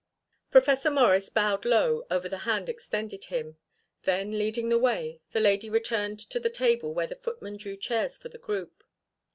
[0.49, 3.57] Professor Morris bowed low over the hand extended him.
[4.01, 8.17] Then leading the way, the lady returned to the table where the footman drew chairs
[8.17, 8.83] for the group.